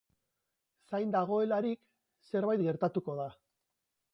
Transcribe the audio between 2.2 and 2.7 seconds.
zerbait